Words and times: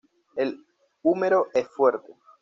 El 0.35 0.65
húmero 1.03 1.49
es 1.53 1.67
fuerte. 1.67 2.15